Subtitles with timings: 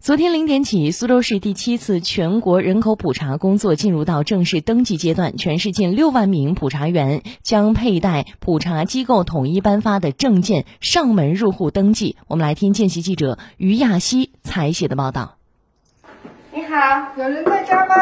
[0.00, 12.16] 昨天零点起，苏州市第七次全国人口普查工作进入到正式登记阶段，全市近六万名普查员将佩戴普查机构统一颁发的证件上门入户登记。
[12.28, 15.34] 我们来听见习记者于亚希采写的报道。
[16.52, 17.94] 你好，有人在家吗？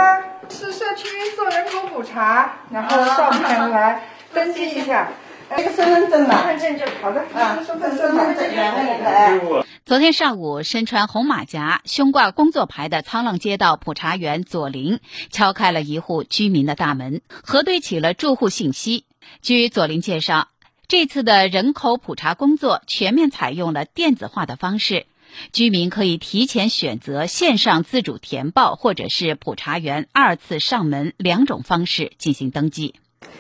[0.50, 4.02] 是社区做人口普查，然后上门来
[4.34, 5.08] 登记一下。
[5.54, 8.14] 这个身份证嘛，身份证就好的啊，身份证
[8.54, 9.66] 两个人的。
[9.84, 14.98] 昨天上午，身穿红马甲、胸挂工作牌的沧浪街道普查员左林
[15.30, 19.04] 敲开了一户居民的大门，核对起了住户信息。
[19.40, 20.48] 据左林介绍，
[20.88, 25.06] 这次的人口普查工作全面采用了电子化的方式，
[25.52, 32.96] 居民可以提前选择线上自主填报，或者是普查员二次上门两种方式进行登记。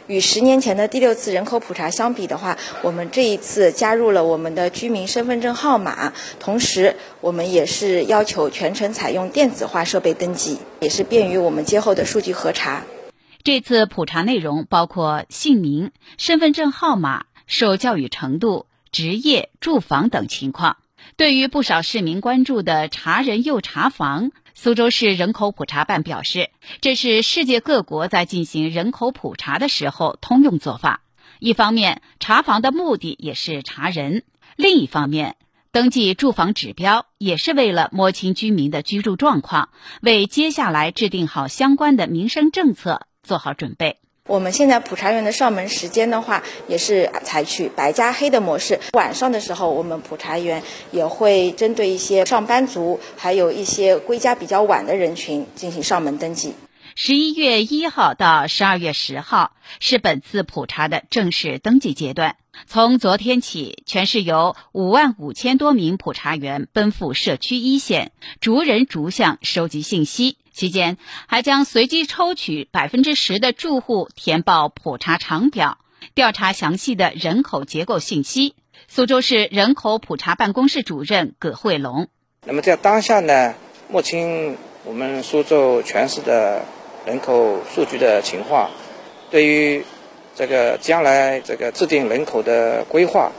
[0.06, 12.84] 与十年前的第六次人口普查相比的话，我们这一次加入了我们的居民身份证号码，同时我们也是要求全程采用电子化设备登记，也是便于我们今后的数据核查。
[13.42, 20.76] 这次普查内容包括姓名、身份证号码、受教育程度、职业、住房等情况。
[21.16, 24.30] 对于不少市民关注的查人又查房。
[24.58, 26.48] 苏州市人口普查办表示，
[26.80, 31.02] 这是世界各国在进行人口普查的时候通用做法。
[31.40, 34.22] 一方面，查房的目的也是查人；
[34.56, 35.36] 另一方面，
[35.72, 39.68] 登记住房指标也是为了摸清居民的居住状况，
[40.00, 43.98] 为接下来制定好相关的民生政策做好准备。
[44.26, 48.80] 我们现在普查员的上门时间的话，也是采取白加黑的模式。
[48.92, 56.54] 晚上的时候，我们普查员也会针对一些上班族，还有一些归家比较晚的人群进行上门登记。
[56.96, 62.36] 十一月一号到十二月十号是本次普查的正式登记阶段。
[62.66, 68.10] 从昨天起，全市有五万五千多名普查员奔赴社区一线，
[68.40, 70.38] 逐人逐项收集信息。
[70.56, 75.76] 期间，还将随机抽取百分之十的住户填报普查长表，
[76.14, 78.54] 调查详细的人口结构信息。
[78.88, 82.08] 苏州市人口普查办公室主任葛慧龙：
[82.46, 83.54] 那么在当下呢，
[83.90, 86.64] 目前我们苏州全市的
[87.04, 88.70] 人口数据的情况，
[89.30, 89.84] 对于
[90.34, 93.30] 这个将来这个制定人口的规划，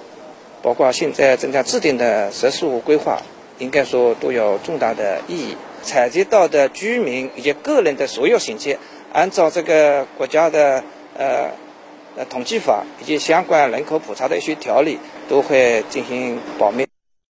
[0.61, 3.19] 包括现在正在制定的十四五规划，
[3.57, 5.57] 应该说都有重大的意义。
[5.83, 8.77] 采集到的居民以及个人的所有信息，
[9.13, 10.83] 按照这个国家的
[11.17, 11.51] 呃
[12.15, 14.97] 呃统计法以及相关人口普查的一些条例，
[15.29, 16.86] 都会进行保密。